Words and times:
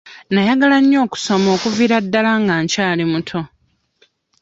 Nayagala 0.33 0.77
nnyo 0.81 0.97
okusoma 1.05 1.47
okuviira 1.55 1.97
ddala 2.05 2.31
nga 2.41 2.53
nkyali 2.63 3.05
muto. 3.11 3.41